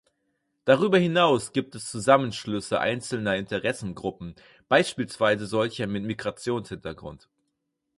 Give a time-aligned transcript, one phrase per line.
[0.65, 4.33] Darüber hinaus gibt es Zusammenschlüsse einzelner Interessengruppen,
[4.67, 7.29] beispielsweise solcher mit Migrationshintergrund.